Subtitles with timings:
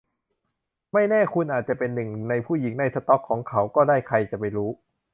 [0.93, 4.69] ไม่แน่คุณอาจจะเป็นหนึ่งในผู้หญิงในสต็อกของเขาก็ได้ใครจะไปรู้